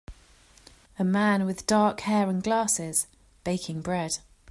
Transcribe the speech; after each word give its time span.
A 0.97 1.03
man 1.03 1.45
with 1.45 1.67
dark 1.67 1.99
hair 1.99 2.27
and 2.27 2.41
glasses 2.41 3.05
baking 3.43 3.81
bread. 3.81 4.17